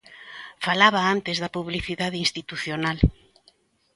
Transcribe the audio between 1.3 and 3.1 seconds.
da publicidade institucional.